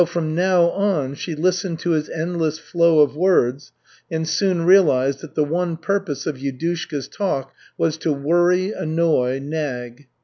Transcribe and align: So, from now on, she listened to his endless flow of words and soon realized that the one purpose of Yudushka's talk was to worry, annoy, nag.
So, 0.01 0.07
from 0.07 0.33
now 0.33 0.69
on, 0.71 1.13
she 1.13 1.35
listened 1.35 1.77
to 1.81 1.91
his 1.91 2.09
endless 2.09 2.57
flow 2.57 3.01
of 3.01 3.15
words 3.15 3.71
and 4.09 4.27
soon 4.27 4.65
realized 4.65 5.21
that 5.21 5.35
the 5.35 5.43
one 5.43 5.77
purpose 5.77 6.25
of 6.25 6.37
Yudushka's 6.39 7.07
talk 7.07 7.53
was 7.77 7.97
to 7.97 8.11
worry, 8.11 8.71
annoy, 8.71 9.37
nag. 9.43 10.07